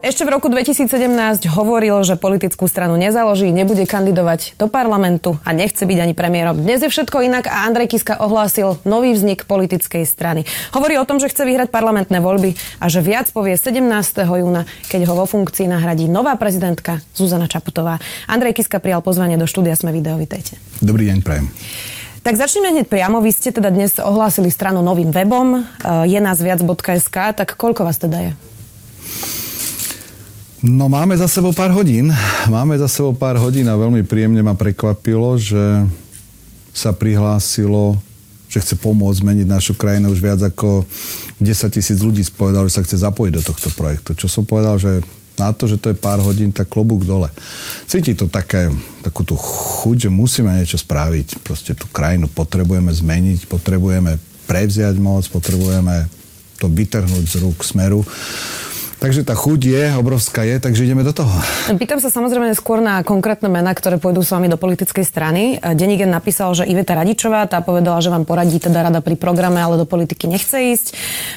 [0.00, 0.88] Ešte v roku 2017
[1.52, 6.56] hovoril, že politickú stranu nezaloží, nebude kandidovať do parlamentu a nechce byť ani premiérom.
[6.56, 10.48] Dnes je všetko inak a Andrej Kiska ohlásil nový vznik politickej strany.
[10.72, 13.84] Hovorí o tom, že chce vyhrať parlamentné voľby a že viac povie 17.
[14.24, 18.00] júna, keď ho vo funkcii nahradí nová prezidentka Zuzana Čaputová.
[18.24, 20.16] Andrej Kiska prijal pozvanie do štúdia Sme video.
[20.16, 20.56] Vítejte.
[20.80, 21.52] Dobrý deň, prajem.
[22.24, 23.20] Tak začneme hneď priamo.
[23.20, 25.60] Vy ste teda dnes ohlásili stranu novým webom,
[26.08, 28.32] je nás viac.sk, tak koľko vás teda je?
[30.60, 32.12] No máme za sebou pár hodín.
[32.52, 35.88] Máme za sebou pár hodín a veľmi príjemne ma prekvapilo, že
[36.76, 37.96] sa prihlásilo,
[38.44, 40.12] že chce pomôcť zmeniť našu krajinu.
[40.12, 40.84] Už viac ako
[41.40, 44.12] 10 tisíc ľudí povedal, že sa chce zapojiť do tohto projektu.
[44.12, 45.00] Čo som povedal, že
[45.40, 47.32] na to, že to je pár hodín, tak klobúk dole.
[47.88, 48.68] Cíti to také,
[49.00, 51.40] takú tú chuť, že musíme niečo spraviť.
[51.40, 56.04] Proste tú krajinu potrebujeme zmeniť, potrebujeme prevziať moc, potrebujeme
[56.60, 58.04] to vytrhnúť z rúk smeru.
[59.00, 61.32] Takže tá chuť je, obrovská je, takže ideme do toho.
[61.72, 65.56] Pýtam sa samozrejme skôr na konkrétne mená, ktoré pôjdu s vami do politickej strany.
[65.72, 69.80] Denigen napísal, že Iveta Radičová, tá povedala, že vám poradí teda rada pri programe, ale
[69.80, 70.86] do politiky nechce ísť.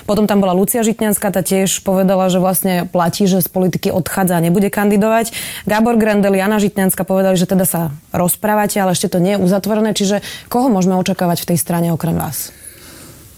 [0.04, 4.36] Potom tam bola Lucia Žitňanská, tá tiež povedala, že vlastne platí, že z politiky odchádza
[4.36, 5.32] a nebude kandidovať.
[5.64, 9.96] Gábor Grendel, Jana Žitňanská povedali, že teda sa rozprávate, ale ešte to nie je uzatvorené.
[9.96, 10.20] Čiže
[10.52, 12.52] koho môžeme očakávať v tej strane okrem vás?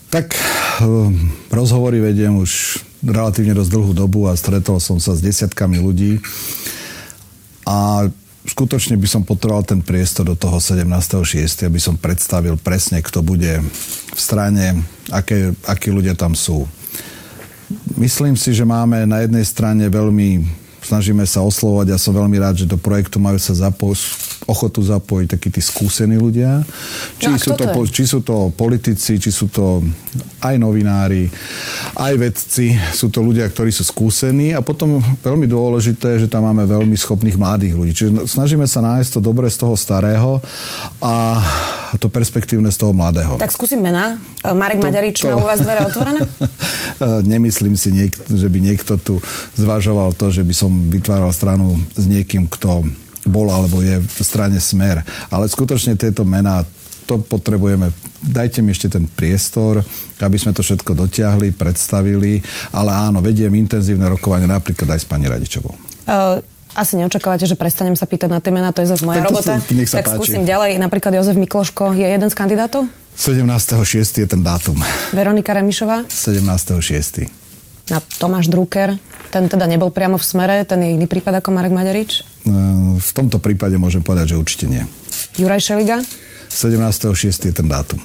[0.09, 0.33] Tak
[0.81, 6.17] ehm, rozhovory vediem už relatívne dosť dlhú dobu a stretol som sa s desiatkami ľudí
[7.65, 8.09] a
[8.45, 13.61] skutočne by som potreboval ten priestor do toho 17.6., aby som predstavil presne, kto bude
[14.13, 16.69] v strane, aké, akí ľudia tam sú.
[17.97, 20.45] Myslím si, že máme na jednej strane veľmi,
[20.85, 25.27] snažíme sa oslovať a som veľmi rád, že do projektu majú sa zapojiť ochotu zapojiť
[25.37, 26.61] takí tí skúsení ľudia.
[27.17, 29.81] Či, no sú to, to či sú to politici, či sú to
[30.45, 31.25] aj novinári,
[31.97, 32.77] aj vedci.
[32.93, 37.37] Sú to ľudia, ktorí sú skúsení a potom veľmi dôležité, že tam máme veľmi schopných
[37.41, 37.91] mladých ľudí.
[37.97, 40.37] Čiže snažíme sa nájsť to dobre z toho starého
[41.01, 41.41] a
[41.97, 43.41] to perspektívne z toho mladého.
[43.41, 44.21] Tak skúsim mená.
[44.45, 45.33] Marek to, Maďarič to...
[45.33, 46.21] má u vás dvere otvorené?
[47.03, 47.91] Nemyslím si,
[48.29, 49.19] že by niekto tu
[49.59, 52.87] zvažoval to, že by som vytváral stranu s niekým, kto
[53.25, 55.01] bol alebo je v strane Smer.
[55.33, 56.63] Ale skutočne tieto mená
[57.05, 57.93] to potrebujeme.
[58.25, 59.85] Dajte mi ešte ten priestor,
[60.17, 62.41] aby sme to všetko dotiahli, predstavili.
[62.73, 65.73] Ale áno, vediem intenzívne rokovanie napríklad aj s pani Radičovou.
[66.09, 66.41] Uh
[66.75, 69.63] asi neočakávate, že prestanem sa pýtať na tie mená, to je zase moja tak robota.
[69.63, 70.15] Sa tak páči.
[70.19, 70.75] skúsim ďalej.
[70.75, 72.91] Napríklad Jozef Mikloško je jeden z kandidátov?
[73.15, 74.19] 17.6.
[74.19, 74.75] je ten dátum.
[75.15, 76.03] Veronika Remišová?
[76.11, 77.31] 17.6.
[77.89, 78.99] Na Tomáš Drucker?
[79.31, 82.34] Ten teda nebol priamo v smere, ten je iný prípad ako Marek Maďarič?
[83.01, 84.83] V tomto prípade môžem povedať, že určite nie.
[85.35, 86.05] Juraj Šeliga?
[86.55, 87.51] 17.6.
[87.51, 87.99] je ten dátum.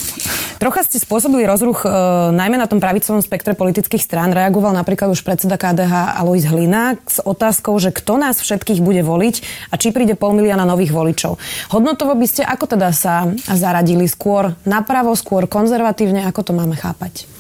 [0.59, 1.89] Trocha ste spôsobili rozruch e,
[2.35, 4.35] najmä na tom pravicovom spektre politických strán.
[4.35, 9.71] Reagoval napríklad už predseda KDH Alois Hlina s otázkou, že kto nás všetkých bude voliť
[9.71, 11.39] a či príde pol milióna nových voličov.
[11.71, 17.31] Hodnotovo by ste ako teda sa zaradili skôr napravo, skôr konzervatívne, ako to máme chápať?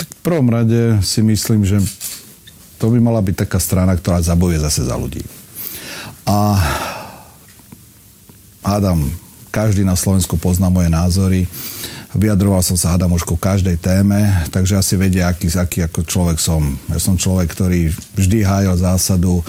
[0.00, 1.84] Tak v prvom rade si myslím, že
[2.80, 5.20] to by mala byť taká strana, ktorá zabojuje zase za ľudí.
[6.26, 6.58] A
[8.66, 9.06] hádam,
[9.54, 11.46] každý na Slovensku pozná moje názory.
[12.12, 16.38] Vyjadroval som sa, hádam, už ku každej téme, takže asi vedia, aký, aký ako človek
[16.42, 16.76] som.
[16.90, 17.88] Ja som človek, ktorý
[18.18, 19.40] vždy hájil zásadu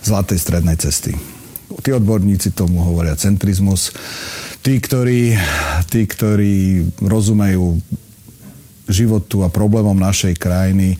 [0.00, 1.14] zlatej strednej cesty.
[1.82, 3.92] Tí odborníci tomu hovoria centrizmus.
[4.62, 5.34] Tí, ktorí,
[5.90, 7.76] tí, ktorí rozumejú
[8.86, 10.96] životu a problémom našej krajiny,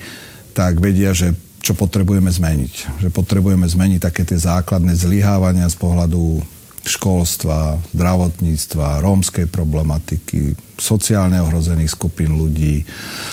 [0.52, 3.02] tak vedia, že čo potrebujeme zmeniť.
[3.06, 6.42] Že potrebujeme zmeniť také tie základné zlyhávania z pohľadu
[6.82, 12.82] školstva, zdravotníctva, rómskej problematiky, sociálne ohrozených skupín ľudí.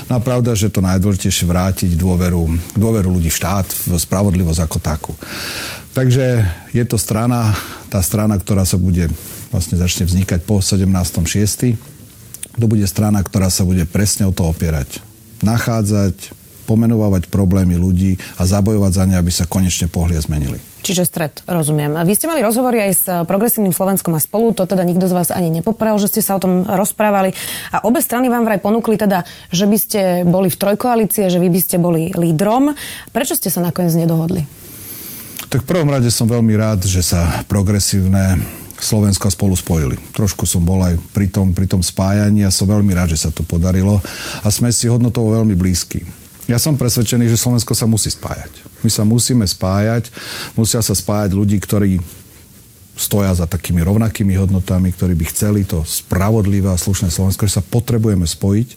[0.06, 2.46] No a pravda, že to najdôležitejšie vrátiť dôveru,
[2.78, 5.14] dôveru ľudí v štát, v spravodlivosť ako takú.
[5.98, 7.58] Takže je to strana,
[7.90, 9.10] tá strana, ktorá sa bude,
[9.50, 11.74] vlastne začne vznikať po 17.6.
[12.54, 15.02] To bude strana, ktorá sa bude presne o to opierať.
[15.42, 16.38] Nachádzať,
[16.70, 20.62] pomenovávať problémy ľudí a zabojovať za ne, aby sa konečne pohli a zmenili.
[20.86, 21.92] Čiže stred, rozumiem.
[22.06, 25.34] Vy ste mali rozhovory aj s Progresívnym Slovenskom a spolu, to teda nikto z vás
[25.34, 27.36] ani nepoprel, že ste sa o tom rozprávali.
[27.74, 31.50] A obe strany vám vraj ponúkli teda, že by ste boli v trojkoalície, že vy
[31.52, 32.78] by ste boli lídrom.
[33.12, 34.48] Prečo ste sa nakoniec nedohodli?
[35.50, 38.40] Tak v prvom rade som veľmi rád, že sa progresívne
[38.80, 40.00] Slovensko spolu spojili.
[40.16, 43.30] Trošku som bol aj pri tom, pri tom spájaní a som veľmi rád, že sa
[43.36, 44.00] to podarilo
[44.40, 46.08] a sme si hodnotovo veľmi blízki.
[46.50, 48.50] Ja som presvedčený, že Slovensko sa musí spájať.
[48.82, 50.10] My sa musíme spájať,
[50.58, 52.02] musia sa spájať ľudí, ktorí
[52.98, 57.64] stoja za takými rovnakými hodnotami, ktorí by chceli to spravodlivé a slušné Slovensko, že sa
[57.64, 58.68] potrebujeme spojiť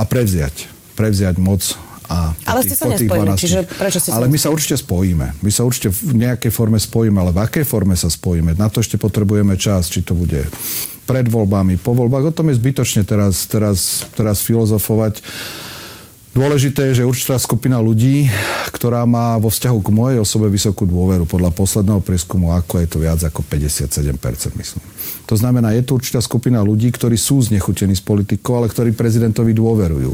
[0.00, 0.66] a prevziať,
[0.96, 1.62] prevziať moc
[2.06, 5.26] a ale tých, ste sa nespojili, 12, čiže prečo ste Ale my sa určite spojíme.
[5.42, 8.54] My sa určite v nejakej forme spojíme, ale v akej forme sa spojíme?
[8.54, 10.46] Na to ešte potrebujeme čas, či to bude
[11.06, 12.30] pred voľbami, po voľbách.
[12.30, 15.22] O tom je zbytočne teraz, teraz, teraz filozofovať.
[16.36, 18.28] Dôležité je, že určitá skupina ľudí,
[18.68, 23.00] ktorá má vo vzťahu k mojej osobe vysokú dôveru, podľa posledného prieskumu, ako je to
[23.00, 24.84] viac ako 57%, myslím.
[25.32, 29.56] To znamená, je tu určitá skupina ľudí, ktorí sú znechutení s politikou, ale ktorí prezidentovi
[29.56, 30.12] dôverujú.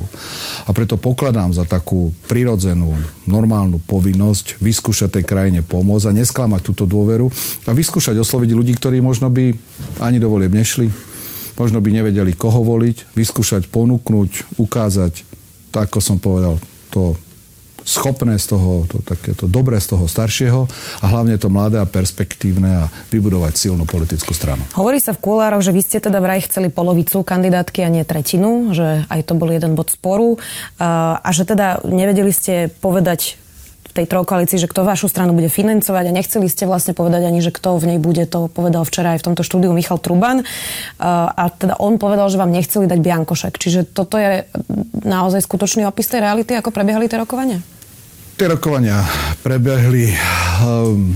[0.62, 2.94] A preto pokladám za takú prirodzenú,
[3.26, 7.26] normálnu povinnosť vyskúšať tej krajine pomôcť a nesklamať túto dôveru
[7.66, 9.58] a vyskúšať osloviť ľudí, ktorí možno by
[9.98, 10.86] ani do volieb nešli,
[11.58, 15.31] možno by nevedeli, koho voliť, vyskúšať ponúknuť, ukázať
[15.72, 16.60] ako som povedal,
[16.92, 17.16] to
[17.82, 20.70] schopné z toho, to takéto dobré z toho staršieho
[21.02, 24.62] a hlavne to mladé a perspektívne a vybudovať silnú politickú stranu.
[24.78, 28.70] Hovorí sa v kulároch, že vy ste teda vraj chceli polovicu kandidátky a nie tretinu,
[28.70, 30.38] že aj to bol jeden bod sporu
[30.78, 33.41] a že teda nevedeli ste povedať
[33.92, 37.52] tej trojkoalícii, že kto vašu stranu bude financovať a nechceli ste vlastne povedať ani, že
[37.52, 40.42] kto v nej bude, to povedal včera aj v tomto štúdiu Michal Truban.
[40.98, 43.52] A teda on povedal, že vám nechceli dať biankošek.
[43.60, 44.48] Čiže toto je
[45.04, 47.60] naozaj skutočný opis tej reality, ako prebiehali tie rokovania?
[48.40, 49.04] Tie rokovania
[49.44, 50.08] prebehli
[50.64, 51.12] um,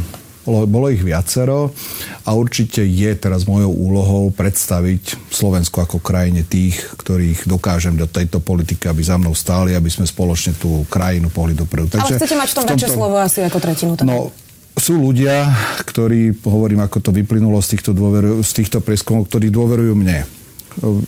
[0.46, 1.74] bolo, bolo ich viacero
[2.22, 8.38] a určite je teraz mojou úlohou predstaviť Slovensku ako krajine tých, ktorých dokážem do tejto
[8.38, 11.90] politiky, aby za mnou stáli, aby sme spoločne tú krajinu pohli dopredu.
[11.90, 12.74] Takže Ale chcete mať v tom, v tomto...
[12.78, 13.92] väčšie slovo asi ako tretinu.
[13.98, 14.06] Tak?
[14.06, 14.30] No,
[14.78, 15.50] sú ľudia,
[15.82, 20.22] ktorí, hovorím, ako to vyplynulo z týchto, dôveru, z týchto prieskumov, ktorí dôverujú mne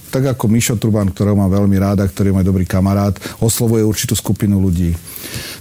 [0.09, 4.17] tak ako Mišo Truban, ktorého mám veľmi ráda, ktorý je môj dobrý kamarát, oslovuje určitú
[4.17, 4.97] skupinu ľudí.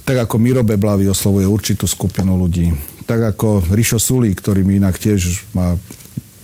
[0.08, 2.72] Tak ako Miro Beblavy oslovuje určitú skupinu ľudí
[3.08, 5.72] tak ako Rišo Sulí, ktorý mi inak tiež ma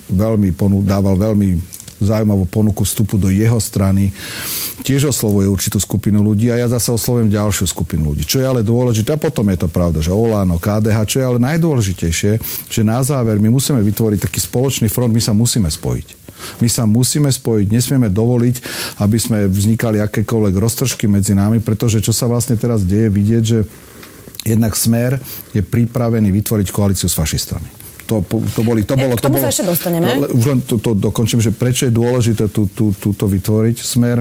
[0.09, 1.61] veľmi ponu- dával veľmi
[2.01, 4.11] zaujímavú ponuku vstupu do jeho strany,
[4.83, 8.27] tiež oslovuje určitú skupinu ľudí a ja zase oslovujem ďalšiu skupinu ľudí.
[8.27, 11.39] Čo je ale dôležité, a potom je to pravda, že Olano, KDH, čo je ale
[11.41, 12.33] najdôležitejšie,
[12.69, 16.25] že na záver my musíme vytvoriť taký spoločný front, my sa musíme spojiť.
[16.61, 18.57] My sa musíme spojiť, nesmieme dovoliť,
[19.01, 23.65] aby sme vznikali akékoľvek roztržky medzi nami, pretože čo sa vlastne teraz deje, vidieť, že
[24.45, 25.19] jednak Smer
[25.57, 27.67] je pripravený vytvoriť koalíciu s fašistami.
[28.05, 29.17] To, to, boli, to bolo...
[29.17, 30.05] K tomu to bolo, sa ešte dostaneme.
[30.05, 34.21] No, už len to, to dokončím, že prečo je dôležité tú, tú, túto vytvoriť Smer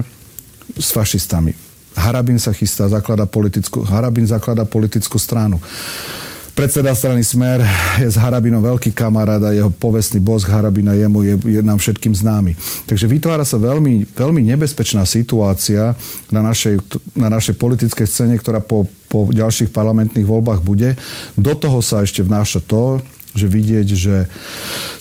[0.72, 1.52] s fašistami.
[1.94, 5.60] Harabin sa chystá, zaklada politickú, Harabin zaklada politickú stranu.
[6.54, 7.66] Predseda strany Smer
[7.98, 12.14] je s Harabinom veľký kamarát a jeho povestný bosk Harabina jemu je, je nám všetkým
[12.14, 12.54] známy.
[12.86, 15.98] Takže vytvára sa veľmi, veľmi nebezpečná situácia
[16.30, 16.78] na našej,
[17.18, 20.94] na našej politickej scéne, ktorá po, po ďalších parlamentných voľbách bude.
[21.34, 23.02] Do toho sa ešte vnáša to,
[23.34, 24.30] že vidieť, že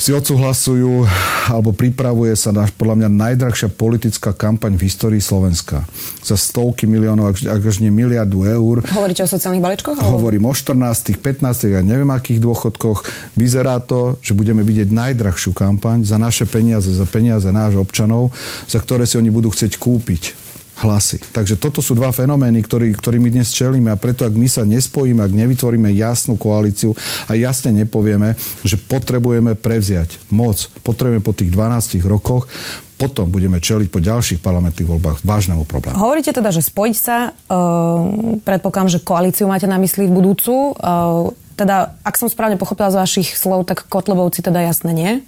[0.01, 1.06] si odsúhlasujú
[1.53, 5.85] alebo pripravuje sa na, podľa mňa najdrahšia politická kampaň v histórii Slovenska.
[6.25, 8.81] Za stovky miliónov, ak, ak až nie miliardu eur.
[8.89, 10.01] Hovoríte o sociálnych balíčkoch?
[10.01, 13.06] Hovorím o 14, 15, ja neviem akých dôchodkoch.
[13.38, 18.33] Vyzerá to, že budeme vidieť najdrahšiu kampaň za naše peniaze, za peniaze nášho občanov,
[18.68, 20.42] za ktoré si oni budú chcieť kúpiť
[20.83, 21.24] hlasy.
[21.31, 25.24] Takže toto sú dva fenomény, ktorý, ktorými dnes čelíme a preto, ak my sa nespojíme,
[25.24, 26.91] ak nevytvoríme jasnú koalíciu
[27.27, 28.35] a jasne nepovieme,
[28.68, 32.51] že potrebujeme prevziať moc, potrebujeme po tých 12 rokoch,
[33.00, 35.98] potom budeme čeliť po ďalších parlamentných voľbách vážnemu problému.
[35.98, 40.77] Hovoríte teda, že spojiť sa, uh, predpokladám, že koalíciu máte na mysli v budúcu.
[40.77, 45.22] Uh, teda, ak som správne pochopila z vašich slov, tak Kotlebovci teda jasne nie?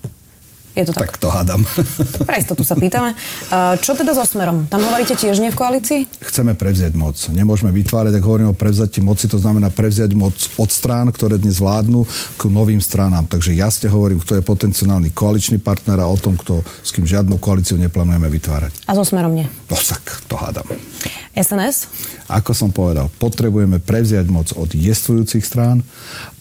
[0.76, 1.08] Je to tak?
[1.08, 1.64] Tak to hádam.
[2.28, 3.16] Pre istotu sa pýtame.
[3.80, 4.68] Čo teda so Smerom?
[4.68, 6.04] Tam hovoríte tiež nie v koalícii?
[6.20, 7.16] Chceme prevziať moc.
[7.32, 11.64] Nemôžeme vytvárať, ak hovoríme o prevzati moci, to znamená prevziať moc od strán, ktoré dnes
[11.64, 12.04] vládnu,
[12.36, 13.24] k novým stranám.
[13.24, 17.40] Takže jasne hovorím, kto je potenciálny koaličný partner a o tom, kto, s kým žiadnu
[17.40, 18.84] koalíciu neplánujeme vytvárať.
[18.92, 19.48] A so Smerom nie?
[19.72, 20.68] No tak, to hádam.
[21.40, 21.88] SNS?
[22.28, 25.88] Ako som povedal, potrebujeme prevziať moc od jestvujúcich strán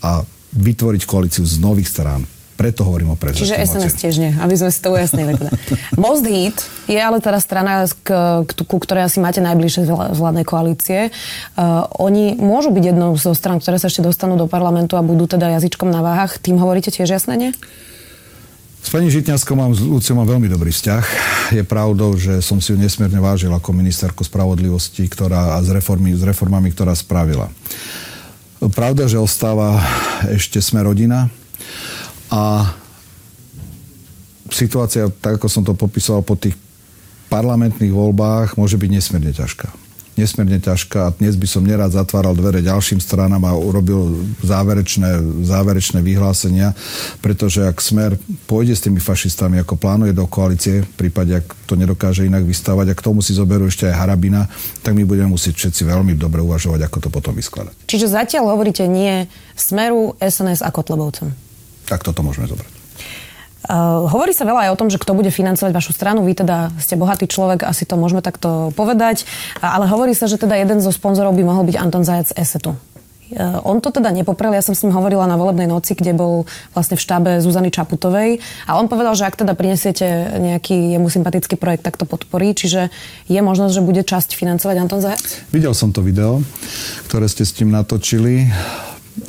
[0.03, 4.55] a vytvoriť koalíciu z nových strán preto hovorím o prevzati Čiže SNS tiež nie, aby
[4.55, 5.35] sme si to ujasnili.
[5.35, 5.51] Teda.
[5.99, 8.09] Most Heat je ale teda strana, k,
[8.47, 11.11] ku ktorej asi máte najbližšie z vládnej koalície.
[11.59, 15.27] Uh, oni môžu byť jednou zo stran, ktoré sa ešte dostanú do parlamentu a budú
[15.27, 16.39] teda jazyčkom na váhach.
[16.39, 17.51] Tým hovoríte tiež jasné, nie?
[18.85, 21.05] S pani Žitňanskou mám, s Luciou mám veľmi dobrý vzťah.
[21.57, 26.13] Je pravdou, že som si ju nesmierne vážil ako ministerku spravodlivosti ktorá, a s, reformy,
[26.13, 27.49] s reformami, ktorá spravila.
[28.61, 29.81] Pravda, že ostáva
[30.29, 31.33] ešte sme rodina,
[32.33, 32.73] a
[34.49, 36.55] situácia, tak ako som to popisoval po tých
[37.27, 39.67] parlamentných voľbách, môže byť nesmierne ťažká.
[40.15, 44.15] nesmierne ťažká a dnes by som nerád zatváral dvere ďalším stranám a urobil
[44.47, 46.71] záverečné, záverečné vyhlásenia,
[47.19, 48.15] pretože ak Smer
[48.47, 52.95] pôjde s tými fašistami, ako plánuje do koalície, v prípade, ak to nedokáže inak vystavať
[52.95, 54.47] a k tomu si zoberú ešte aj Harabina,
[54.87, 57.75] tak my budeme musieť všetci veľmi dobre uvažovať, ako to potom vyskladať.
[57.91, 59.27] Čiže zatiaľ hovoríte nie
[59.59, 61.35] Smeru, SNS a Kotlebovcom.
[61.89, 62.85] Tak toto môžeme zobrať.
[63.65, 66.21] Uh, hovorí sa veľa aj o tom, že kto bude financovať vašu stranu.
[66.21, 69.25] Vy teda ste bohatý človek, asi to môžeme takto povedať.
[69.65, 72.77] Ale hovorí sa, že teda jeden zo sponzorov by mohol byť Anton Zajac Esetu.
[73.33, 76.45] Uh, on to teda nepoprel, ja som s ním hovorila na volebnej noci, kde bol
[76.77, 80.05] vlastne v štábe Zuzany Čaputovej a on povedal, že ak teda prinesiete
[80.45, 82.93] nejaký jemu sympatický projekt, tak to podporí, čiže
[83.33, 85.25] je možnosť, že bude časť financovať Anton Zajac?
[85.57, 86.45] Videl som to video,
[87.09, 88.53] ktoré ste s tým natočili.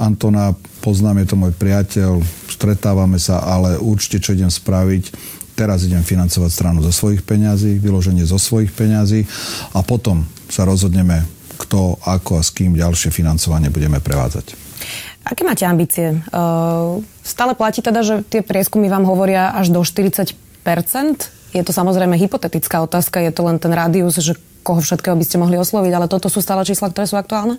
[0.01, 5.13] Antona poznám, je to môj priateľ, stretávame sa, ale určite čo idem spraviť,
[5.53, 9.23] teraz idem financovať stranu zo svojich peňazí, vyloženie zo svojich peňazí
[9.77, 11.23] a potom sa rozhodneme,
[11.61, 14.57] kto, ako a s kým ďalšie financovanie budeme prevádzať.
[15.25, 16.21] Aké máte ambície?
[17.25, 20.35] Stále platí teda, že tie prieskumy vám hovoria až do 40%
[21.55, 25.39] Je to samozrejme hypotetická otázka, je to len ten rádius, že koho všetkého by ste
[25.39, 27.55] mohli osloviť, ale toto sú stále čísla, ktoré sú aktuálne?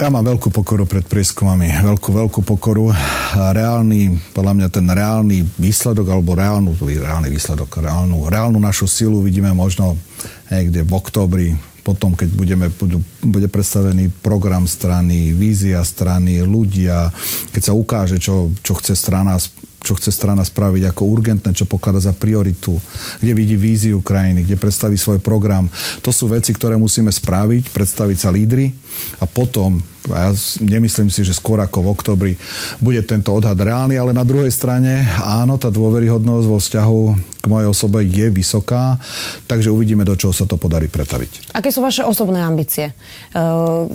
[0.00, 2.88] Ja mám veľkú pokoru pred prieskumami, veľkú, veľkú pokoru.
[3.36, 9.52] Reálny, podľa mňa ten reálny výsledok, alebo reálnu, reálny výsledok, reálnu, reálnu našu silu vidíme
[9.52, 10.00] možno
[10.48, 11.52] niekde v oktobri,
[11.84, 17.12] potom, keď budeme, budú, bude predstavený program strany, vízia strany, ľudia,
[17.52, 19.36] keď sa ukáže, čo, čo chce strana
[19.80, 22.76] čo chce strana spraviť ako urgentné, čo poklada za prioritu,
[23.18, 25.72] kde vidí víziu krajiny, kde predstaví svoj program.
[26.04, 28.72] To sú veci, ktoré musíme spraviť, predstaviť sa lídry
[29.20, 29.80] a potom,
[30.12, 32.32] a ja nemyslím si, že skôr ako v oktobri
[32.76, 37.00] bude tento odhad reálny, ale na druhej strane áno, tá dôveryhodnosť vo vzťahu
[37.40, 39.00] k mojej osobe je vysoká,
[39.48, 41.56] takže uvidíme, do čoho sa to podarí pretaviť.
[41.56, 42.92] Aké sú vaše osobné ambície?
[43.32, 43.88] Uh,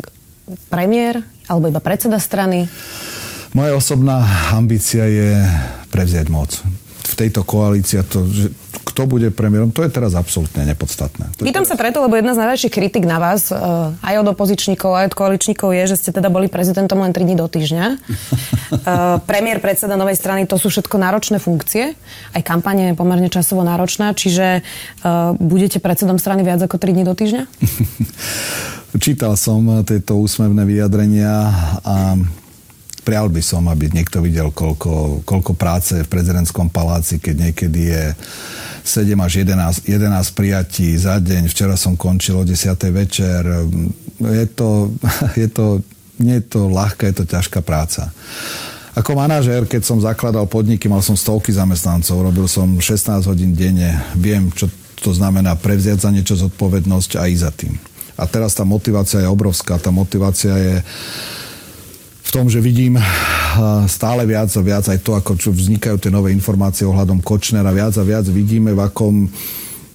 [0.69, 2.65] premiér alebo iba predseda strany?
[3.55, 4.19] Moja osobná
[4.51, 5.39] ambícia je
[5.87, 6.59] prevziať moc.
[7.07, 8.51] V tejto koalícii to, že
[8.83, 11.31] kto bude premiérom, to je teraz absolútne nepodstatné.
[11.39, 11.71] Pýtam teraz...
[11.71, 13.59] sa preto, lebo jedna z najväčších kritik na vás, eh,
[14.03, 17.35] aj od opozičníkov, aj od koaličníkov je, že ste teda boli prezidentom len 3 dní
[17.39, 17.87] do týždňa.
[18.75, 21.93] Eh, premiér, predseda novej strany, to sú všetko náročné funkcie.
[22.33, 27.03] Aj kampanie je pomerne časovo náročná, čiže eh, budete predsedom strany viac ako 3 dní
[27.05, 27.43] do týždňa?
[29.05, 31.33] Čítal som tieto úsmevné vyjadrenia
[31.85, 32.19] a
[33.05, 38.03] prial by som, aby niekto videl, koľko, koľko práce v prezidentskom paláci, keď niekedy je
[38.81, 41.45] 7 až 11, 11 prijatí za deň.
[41.45, 42.73] Včera som končil o 10.
[42.89, 43.45] večer.
[44.17, 44.89] Je to,
[45.41, 45.85] je to,
[46.17, 48.09] nie je to ľahká, je to ťažká práca.
[48.97, 53.91] Ako manažér, keď som zakladal podniky, mal som stovky zamestnancov, robil som 16 hodín denne,
[54.15, 54.71] viem, čo
[55.03, 57.75] to znamená prevziať za niečo zodpovednosť a ísť za tým.
[58.15, 59.75] A teraz tá motivácia je obrovská.
[59.75, 60.75] Tá motivácia je
[62.35, 62.99] tom, že vidím
[63.87, 67.95] stále viac a viac aj to, ako čo vznikajú tie nové informácie ohľadom Kočnera, viac
[67.95, 69.31] a viac vidíme, v akom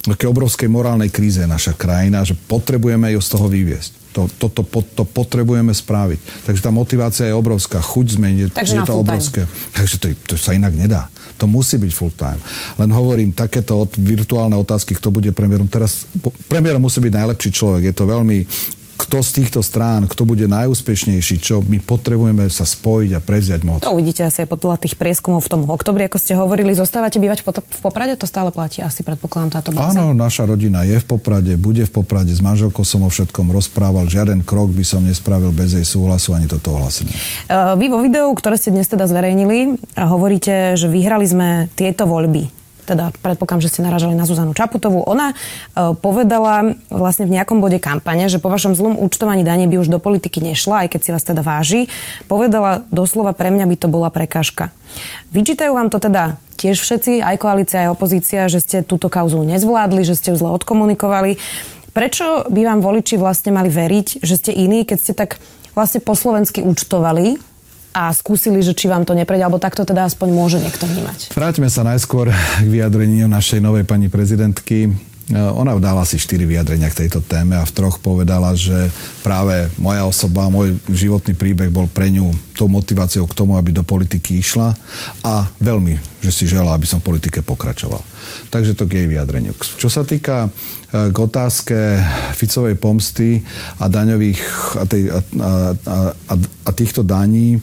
[0.09, 3.91] aké obrovskej morálnej kríze je naša krajina, že potrebujeme ju z toho vyviesť.
[4.17, 6.49] To, to, to, to potrebujeme spraviť.
[6.49, 9.41] Takže tá motivácia je obrovská, chuť zmeniť, Takže je to obrovské.
[9.77, 11.13] Takže to, to sa inak nedá.
[11.37, 12.41] To musí byť full time.
[12.81, 15.69] Len hovorím, takéto virtuálne otázky, kto bude premiérom.
[15.69, 16.09] Teraz
[16.49, 17.93] premiérom musí byť najlepší človek.
[17.93, 18.43] Je to veľmi
[19.11, 23.83] kto z týchto strán, kto bude najúspešnejší, čo my potrebujeme sa spojiť a prevziať moc.
[23.83, 26.71] To uvidíte asi aj podľa tých prieskumov v tom oktobri, ako ste hovorili.
[26.71, 28.15] Zostávate bývať v Poprade?
[28.15, 29.99] To stále platí asi, predpokladám, táto báza.
[29.99, 32.31] Áno, naša rodina je v Poprade, bude v Poprade.
[32.31, 34.07] S manželkou som o všetkom rozprával.
[34.07, 37.11] Žiaden krok by som nespravil bez jej súhlasu ani toto ohlasenie.
[37.51, 42.60] Vy vo videu, ktoré ste dnes teda zverejnili, hovoríte, že vyhrali sme tieto voľby
[42.91, 45.35] teda predpokladám, že ste naražali na Zuzanu Čaputovú, ona e,
[45.95, 50.03] povedala vlastne v nejakom bode kampane, že po vašom zlom účtovaní dane by už do
[50.03, 51.87] politiky nešla, aj keď si vás teda váži.
[52.27, 54.75] Povedala doslova, pre mňa by to bola prekážka.
[55.31, 60.03] Vyčítajú vám to teda tiež všetci, aj koalícia, aj opozícia, že ste túto kauzu nezvládli,
[60.03, 61.39] že ste ju zle odkomunikovali.
[61.95, 65.39] Prečo by vám voliči vlastne mali veriť, že ste iní, keď ste tak
[65.71, 67.50] vlastne po slovensky účtovali
[67.91, 71.35] a skúsili, že či vám to neprejde, alebo takto teda aspoň môže niekto vnímať.
[71.35, 74.87] Vráťme sa najskôr k vyjadreniu našej novej pani prezidentky.
[74.87, 74.91] E,
[75.35, 78.87] ona dala si štyri vyjadrenia k tejto téme a v troch povedala, že
[79.27, 83.83] práve moja osoba, môj životný príbeh bol pre ňu tou motiváciou k tomu, aby do
[83.83, 84.71] politiky išla
[85.27, 87.99] a veľmi, že si žela, aby som v politike pokračoval.
[88.47, 89.51] Takže to k jej vyjadreniu.
[89.55, 91.75] Čo sa týka e, k otázke
[92.39, 93.43] Ficovej pomsty
[93.83, 94.41] a daňových
[94.79, 95.49] a, tej, a, a,
[96.31, 97.59] a, a týchto daní,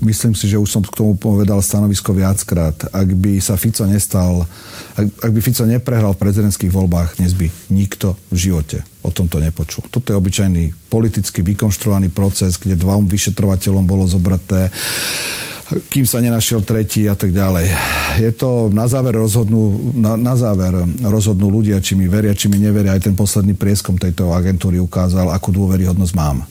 [0.00, 2.76] myslím si, že už som k tomu povedal stanovisko viackrát.
[2.92, 4.48] Ak by sa Fico nestal
[4.96, 9.40] Ak, ak by Fico neprehral v prezidentských voľbách, dnes by nikto v živote o tomto
[9.40, 9.86] nepočul.
[9.88, 14.68] Toto je obyčajný politicky vykonštruovaný proces, kde dvom vyšetrovateľom bolo zobraté
[15.70, 17.70] kým sa nenašiel tretí a tak ďalej.
[18.18, 22.58] Je to na záver rozhodnú, na, na záver rozhodnú ľudia, či mi veria, či mi
[22.58, 22.98] neveria.
[22.98, 26.42] Aj ten posledný prieskom tejto agentúry ukázal, akú dôveryhodnosť mám.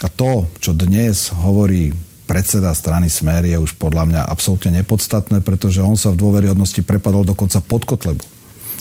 [0.00, 1.92] A to, čo dnes hovorí
[2.30, 7.26] predseda strany Smer je už podľa mňa absolútne nepodstatné, pretože on sa v dôveryhodnosti prepadol
[7.26, 8.22] dokonca pod Kotlebu.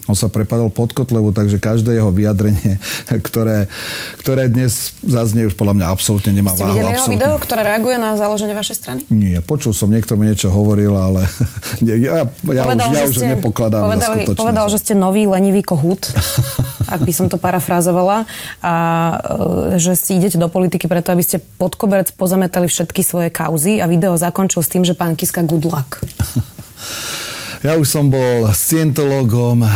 [0.10, 2.82] On sa prepadol pod Kotlevu, takže každé jeho vyjadrenie,
[3.30, 3.70] ktoré,
[4.18, 6.82] ktoré dnes zaznie už podľa mňa absolútne nemá Ste váhu.
[6.82, 9.00] Ste video, ktoré reaguje na založenie vašej strany?
[9.13, 11.30] Nie, počul som, niekto mi niečo hovoril, ale
[11.86, 14.42] ja, ja, povedal, už, ja už ste, nepokladám povedal, skutočnosť.
[14.42, 16.10] Povedal, že ste nový lenivý kohút,
[16.98, 18.25] ak by som to parafrázovala,
[18.66, 18.74] a
[19.13, 23.78] e, že si idete do politiky preto, aby ste pod koberec pozametali všetky svoje kauzy
[23.78, 26.01] a video zakončil s tým, že pán Kiska good luck.
[27.60, 29.68] Ja už som bol scientologom,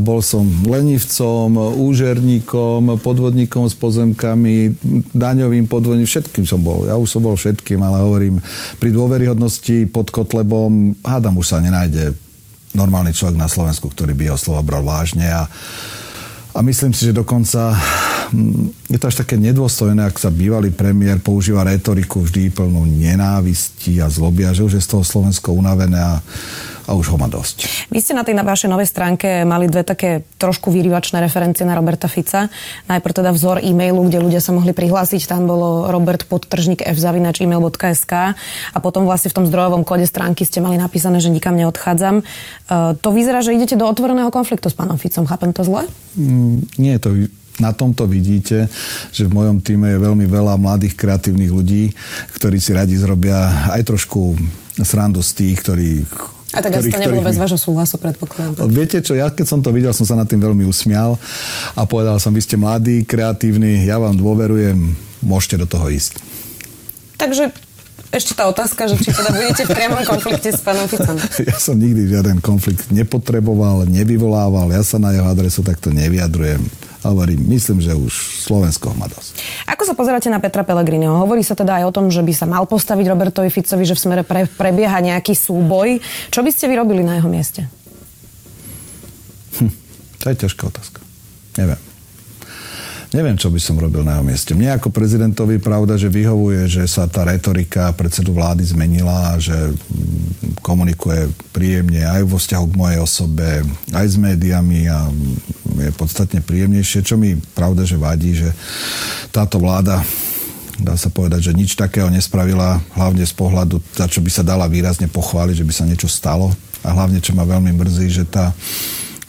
[0.00, 4.72] bol som lenivcom, úžerníkom, podvodníkom s pozemkami,
[5.12, 6.88] daňovým podvodníkom, všetkým som bol.
[6.88, 8.40] Ja už som bol všetkým, ale hovorím,
[8.80, 12.16] pri dôveryhodnosti pod Kotlebom, hádam, už sa nenájde
[12.72, 15.44] normálny človek na Slovensku, ktorý by jeho slova bral vážne a
[16.56, 17.76] a myslím si, že dokonca
[18.90, 24.10] je to až také nedôstojné, ak sa bývalý premiér používa retoriku vždy plnú nenávisti a
[24.10, 26.22] zlobia, že už je z toho Slovensko unavené a
[26.86, 27.90] a už ho má dosť.
[27.90, 31.74] Vy ste na tej na vašej novej stránke mali dve také trošku vyrývačné referencie na
[31.74, 32.46] Roberta Fica.
[32.86, 38.12] Najprv teda vzor e-mailu, kde ľudia sa mohli prihlásiť, tam bolo robert podtržník fzavinač.email.sk
[38.70, 42.22] a potom vlastne v tom zdrojovom kóde stránky ste mali napísané, že nikam neodchádzam.
[42.22, 45.26] Uh, to vyzerá, že idete do otvoreného konfliktu s pánom Ficom.
[45.26, 45.90] Chápem to zle?
[46.14, 47.10] Mm, nie je to
[47.58, 48.68] na tomto vidíte,
[49.12, 51.92] že v mojom týme je veľmi veľa mladých kreatívnych ľudí,
[52.36, 54.36] ktorí si radi zrobia aj trošku
[54.84, 55.90] srandu z tých, ktorí
[56.54, 58.70] a tak asi to nebolo bez vášho súhlasu, predpokladám.
[58.70, 61.20] Viete čo, ja keď som to videl, som sa nad tým veľmi usmial
[61.76, 66.16] a povedal som, vy ste mladí, kreatívni, ja vám dôverujem, môžete do toho ísť.
[67.20, 67.52] Takže
[68.14, 71.18] ešte tá otázka, že či teda budete v priamom konflikte s pánom Ficom.
[71.50, 77.42] Ja som nikdy žiaden konflikt nepotreboval, nevyvolával, ja sa na jeho adresu takto nevyjadrujem hovorím,
[77.52, 79.38] myslím, že už Slovensko má dosť.
[79.70, 81.22] Ako sa pozeráte na Petra Pellegriniho?
[81.22, 84.02] Hovorí sa teda aj o tom, že by sa mal postaviť Robertovi Ficovi, že v
[84.02, 86.02] smere pre, prebieha nejaký súboj.
[86.30, 87.68] Čo by ste vyrobili na jeho mieste?
[89.58, 89.72] Hm,
[90.22, 90.98] to je ťažká otázka.
[91.56, 91.80] Neviem.
[93.14, 94.52] Neviem, čo by som robil na jeho mieste.
[94.52, 100.60] Mne ako prezidentovi pravda, že vyhovuje, že sa tá retorika predsedu vlády zmenila že mm,
[100.60, 103.64] komunikuje príjemne aj vo vzťahu k mojej osobe,
[103.94, 105.08] aj s médiami a
[105.82, 108.52] je podstatne príjemnejšie, čo mi pravda, že vadí, že
[109.34, 110.00] táto vláda
[110.76, 114.68] dá sa povedať, že nič takého nespravila, hlavne z pohľadu, za čo by sa dala
[114.68, 116.52] výrazne pochváliť, že by sa niečo stalo.
[116.84, 118.52] A hlavne, čo ma veľmi mrzí, že tá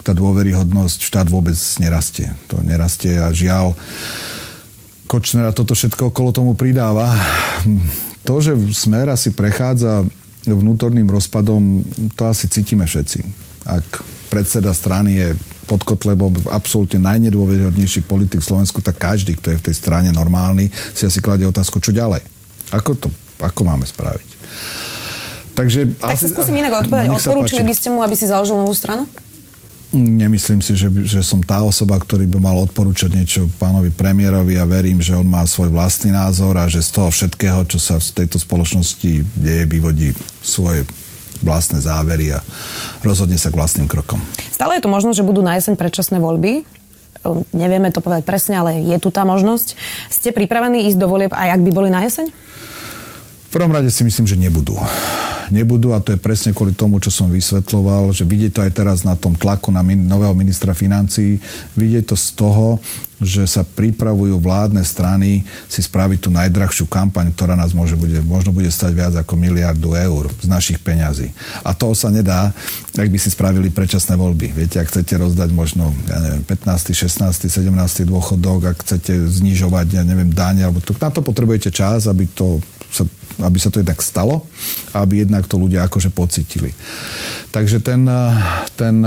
[0.08, 1.52] tá dôveryhodnosť štát vôbec
[1.84, 2.32] nerastie.
[2.48, 3.76] To nerastie a žiaľ
[5.04, 7.12] Kočnera toto všetko okolo tomu pridáva.
[8.28, 10.04] To, že Smer asi prechádza
[10.44, 13.20] vnútorným rozpadom, to asi cítime všetci.
[13.68, 13.84] Ak
[14.32, 15.28] predseda strany je
[15.68, 20.72] pod Kotlebom absolútne najnedôveryhodnejší politik v Slovensku, tak každý, kto je v tej strane normálny,
[20.96, 22.24] si asi kladie otázku, čo ďalej.
[22.72, 23.12] Ako to,
[23.44, 24.28] ako máme spraviť?
[25.52, 27.12] Takže tak asi, sa skúsim inak odpovedať.
[27.12, 29.04] Odporúčili by ste mu, aby si založil novú stranu?
[29.88, 34.68] Nemyslím si, že, že som tá osoba, ktorý by mal odporúčať niečo pánovi premiérovi a
[34.68, 38.22] verím, že on má svoj vlastný názor a že z toho všetkého, čo sa v
[38.22, 40.12] tejto spoločnosti deje, vyvodí
[40.44, 40.84] svoje
[41.42, 42.44] vlastné závery a
[43.02, 44.18] rozhodne sa k vlastným krokom.
[44.50, 46.66] Stále je tu možnosť, že budú na jeseň predčasné voľby.
[47.50, 49.74] Nevieme to povedať presne, ale je tu tá možnosť.
[50.08, 52.30] Ste pripravení ísť do volieb aj ak by boli na jeseň?
[53.48, 54.76] V prvom rade si myslím, že nebudú
[55.50, 58.98] nebudú a to je presne kvôli tomu, čo som vysvetloval, že vidieť to aj teraz
[59.02, 61.40] na tom tlaku na min- nového ministra financií,
[61.76, 62.80] vidieť to z toho,
[63.18, 68.54] že sa pripravujú vládne strany si spraviť tú najdrahšiu kampaň, ktorá nás môže bude, možno
[68.54, 71.34] bude stať viac ako miliardu eur z našich peňazí.
[71.66, 72.54] A to sa nedá,
[72.94, 74.54] ak by si spravili predčasné voľby.
[74.54, 78.06] Viete, ak chcete rozdať možno, ja neviem, 15., 16., 17.
[78.06, 82.62] dôchodok, ak chcete znižovať, ja neviem, dáne, alebo to, na to potrebujete čas, aby to
[83.40, 84.44] aby sa to jednak stalo
[84.96, 86.72] aby jednak to ľudia akože pocitili.
[87.48, 88.04] Takže ten,
[88.76, 89.00] ten,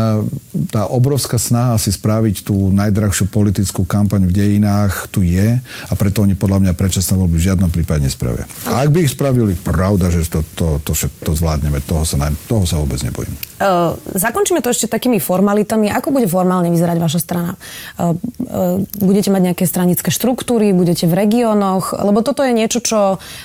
[0.73, 6.25] tá obrovská snaha si spraviť tú najdrahšiu politickú kampaň v dejinách tu je a preto
[6.25, 8.49] oni podľa mňa predčasné voľby v žiadnom prípade nespravia.
[8.65, 12.17] A ak by ich spravili, pravda, že to, to, to, to, to zvládneme, toho sa,
[12.49, 13.33] toho sa vôbec nebojím.
[13.61, 15.93] Uh, zakončíme to ešte takými formalitami.
[15.93, 17.53] Ako bude formálne vyzerať vaša strana?
[17.93, 18.17] Uh,
[18.49, 21.93] uh, budete mať nejaké stranické štruktúry, budete v regiónoch?
[21.93, 22.99] Lebo toto je niečo, čo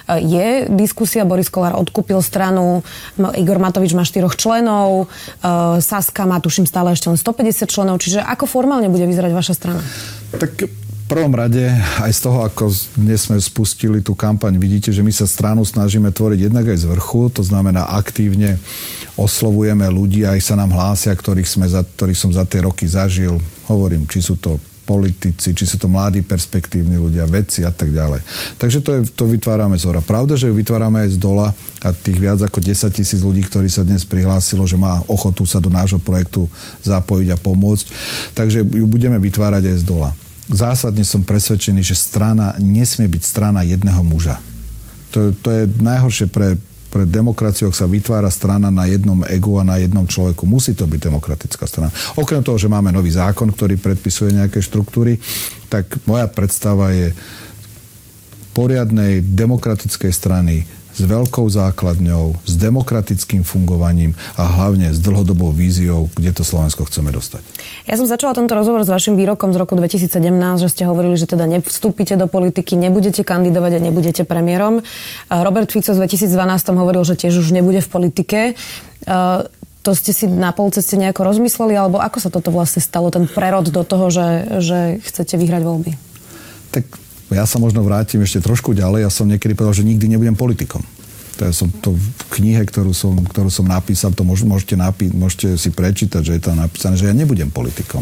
[0.09, 1.27] je diskusia.
[1.27, 2.85] Boris Kolár odkúpil stranu,
[3.35, 5.09] Igor Matovič má štyroch členov, členov,
[5.81, 9.83] Saska má tuším stále ešte len 150 členov, čiže ako formálne bude vyzerať vaša strana?
[10.37, 10.69] Tak
[11.07, 11.71] prvom rade,
[12.03, 12.67] aj z toho, ako
[12.99, 16.87] dnes sme spustili tú kampaň, vidíte, že my sa stranu snažíme tvoriť jednak aj z
[16.91, 18.59] vrchu, to znamená aktívne
[19.15, 23.39] oslovujeme ľudí, aj sa nám hlásia, ktorých, sme za, ktorých som za tie roky zažil.
[23.71, 28.23] Hovorím, či sú to politici, či sú to mladí perspektívni ľudia, vedci a tak ďalej.
[28.57, 29.99] Takže to, je, to vytvárame z hora.
[29.99, 31.51] Pravda, že ju vytvárame aj z dola
[31.83, 35.59] a tých viac ako 10 tisíc ľudí, ktorí sa dnes prihlásilo, že má ochotu sa
[35.59, 36.47] do nášho projektu
[36.87, 37.87] zapojiť a pomôcť.
[38.39, 40.11] Takže ju budeme vytvárať aj z dola
[40.47, 44.39] zásadne som presvedčený, že strana nesmie byť strana jedného muža.
[45.15, 46.55] To, to je najhoršie pre,
[46.97, 50.49] pre demokraciu, ak sa vytvára strana na jednom egu a na jednom človeku.
[50.49, 51.93] Musí to byť demokratická strana.
[52.17, 55.21] Okrem toho, že máme nový zákon, ktorý predpisuje nejaké štruktúry,
[55.69, 57.13] tak moja predstava je
[58.57, 60.65] poriadnej demokratickej strany
[60.97, 67.13] s veľkou základňou, s demokratickým fungovaním a hlavne s dlhodobou víziou, kde to Slovensko chceme
[67.13, 67.45] dostať.
[67.85, 70.17] Ja som začala tento rozhovor s vašim výrokom z roku 2017,
[70.57, 74.81] že ste hovorili, že teda nevstúpite do politiky, nebudete kandidovať a nebudete premiérom.
[75.29, 76.33] Robert Fico z 2012
[76.73, 78.41] hovoril, že tiež už nebude v politike.
[79.87, 83.71] To ste si na polceste nejako rozmysleli, alebo ako sa toto vlastne stalo, ten prerod
[83.71, 85.93] do toho, že, že chcete vyhrať voľby?
[86.75, 89.03] Tak ja sa možno vrátim ešte trošku ďalej.
[89.03, 90.85] Ja som niekedy povedal, že nikdy nebudem politikom.
[91.37, 95.61] To ja som to v knihe, ktorú som, ktorú som napísal, to môžete, napí- môžete
[95.61, 98.01] si prečítať, že je tam napísané, že ja nebudem politikom.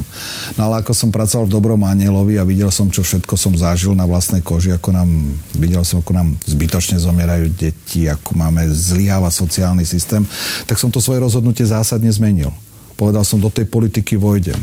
[0.54, 3.90] No ale ako som pracoval v Dobrom anielovi a videl som, čo všetko som zažil
[3.98, 5.10] na vlastnej koži, ako nám,
[5.58, 10.22] videl som, ako nám zbytočne zomierajú deti, ako máme zlyháva sociálny systém,
[10.70, 12.54] tak som to svoje rozhodnutie zásadne zmenil.
[12.94, 14.62] Povedal som, do tej politiky vojdem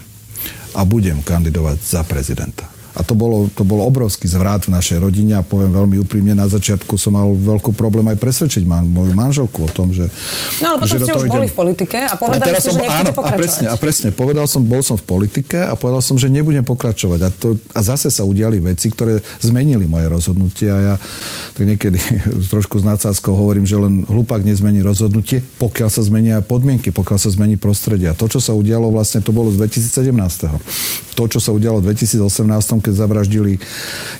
[0.72, 2.72] a budem kandidovať za prezidenta.
[2.92, 6.48] A to bolo, to bolo obrovský zvrat v našej rodine a poviem veľmi úprimne, na
[6.48, 10.12] začiatku som mal veľký problém aj presvedčiť man, moju manželku o tom, že...
[10.60, 11.36] No ale potom že ste už idem...
[11.40, 13.32] boli v politike a povedali ste, som, že áno, pokračovať.
[13.32, 16.68] A presne, a presne, povedal som, bol som v politike a povedal som, že nebudem
[16.68, 17.20] pokračovať.
[17.24, 20.96] A, to, a zase sa udiali veci, ktoré zmenili moje rozhodnutie a ja
[21.56, 22.00] tak niekedy
[22.54, 27.30] trošku s nadsázkou hovorím, že len hlupák nezmení rozhodnutie, pokiaľ sa zmenia podmienky, pokiaľ sa
[27.32, 28.12] zmení prostredie.
[28.12, 31.16] A to, čo sa udialo vlastne, to bolo z 2017.
[31.16, 33.62] To, čo sa udialo v 2018 keď zavraždili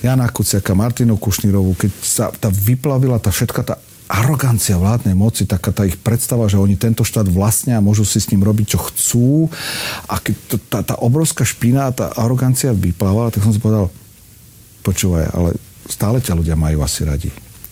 [0.00, 3.74] Jana Kuciaka, Martinu Kušnírovu, keď sa tá vyplavila tá všetka tá
[4.12, 8.20] arogancia vládnej moci, taká tá ich predstava, že oni tento štát vlastnia a môžu si
[8.20, 9.48] s ním robiť, čo chcú.
[10.04, 13.88] A keď to, tá, tá obrovská špina, tá arogancia vyplávala, tak som si povedal,
[14.84, 15.56] počúvaj, ale
[15.88, 17.30] stále ťa ľudia majú asi radi.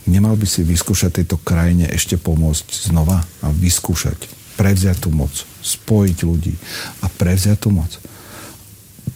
[0.08, 4.16] Nemal by si vyskúšať tejto krajine ešte pomôcť znova a vyskúšať,
[4.56, 6.56] prevziať tú moc, spojiť ľudí
[7.04, 8.00] a prevziať tú moc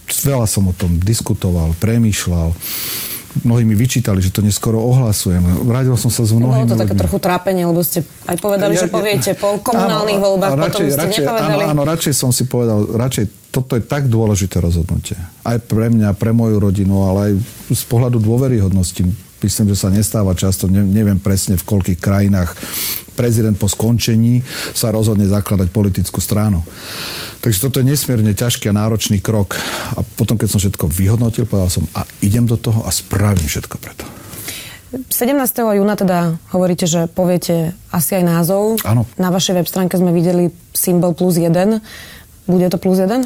[0.09, 2.53] veľa som o tom diskutoval, premýšľal.
[3.43, 5.43] Mnohí mi vyčítali, že to neskoro ohlasujem.
[5.67, 8.87] Vrátil som sa s mnohými Bolo to také trochu trápenie, lebo ste aj povedali, ja,
[8.87, 11.63] že poviete po komunálnych áno, voľbách, radšej, potom ste radšej, nepovedali.
[11.67, 15.19] Áno, áno, radšej som si povedal, radšej toto je tak dôležité rozhodnutie.
[15.43, 17.33] Aj pre mňa, pre moju rodinu, ale aj
[17.75, 19.03] z pohľadu dôveryhodnosti
[19.45, 22.57] myslím, že sa nestáva často, ne, neviem presne v koľkých krajinách
[23.15, 24.43] prezident po skončení
[24.75, 26.67] sa rozhodne zakladať politickú stranu.
[27.41, 29.55] Takže toto je nesmierne ťažký a náročný krok.
[29.95, 33.77] A potom, keď som všetko vyhodnotil, povedal som, a idem do toho a spravím všetko
[33.79, 34.05] preto.
[34.95, 35.35] 17.
[35.75, 38.79] júna teda hovoríte, že poviete asi aj názov.
[38.87, 39.07] Áno.
[39.19, 41.83] Na vašej web stránke sme videli symbol plus jeden.
[42.45, 43.25] Bude to plus jeden?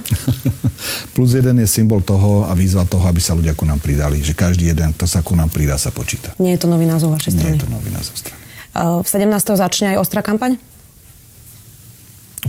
[1.16, 4.22] plus jeden je symbol toho a výzva toho, aby sa ľudia ku nám pridali.
[4.22, 6.30] Že každý jeden, kto sa ku nám pridá, sa počíta.
[6.38, 7.44] Nie je to nový názov vašej strany?
[7.44, 8.38] Nie je to nový názov strany.
[8.78, 9.58] V 17.
[9.58, 10.54] začne aj ostrá kampaň?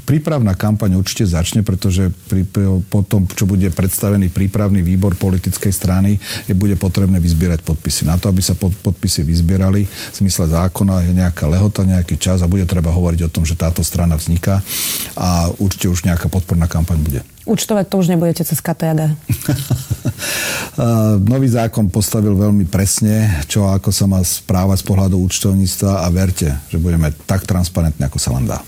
[0.10, 2.42] Prípravná kampaň určite začne, pretože pri,
[2.90, 6.18] po tom, čo bude predstavený prípravný výbor politickej strany,
[6.50, 8.10] je bude potrebné vyzbierať podpisy.
[8.10, 12.42] Na to, aby sa pod, podpisy vyzbierali, v zmysle zákona je nejaká lehota, nejaký čas
[12.42, 14.66] a bude treba hovoriť o tom, že táto strana vzniká
[15.14, 17.22] a určite už nejaká podporná kampaň bude.
[17.46, 19.14] Účtovať to už nebudete cez KTAG.
[21.32, 26.50] Nový zákon postavil veľmi presne, čo ako sa má správať z pohľadu účtovníctva a verte,
[26.72, 28.60] že budeme tak transparentní, ako sa len dá.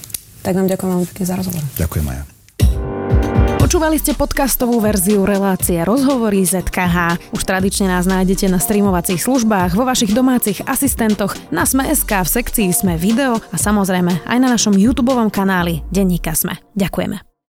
[0.42, 1.62] Tak vám ďakujem veľmi pekne za rozhovor.
[1.78, 2.24] Ďakujem, Maja.
[3.62, 7.32] Počúvali ste podcastovú verziu relácie Rozhovory ZKH.
[7.32, 12.68] Už tradične nás nájdete na streamovacích službách, vo vašich domácich asistentoch, na Sme.sk, v sekcii
[12.76, 16.60] Sme video a samozrejme aj na našom YouTube kanáli Denníka Sme.
[16.76, 17.31] Ďakujeme.